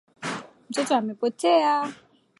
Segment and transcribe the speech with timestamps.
[0.69, 1.75] Mtoto amepotea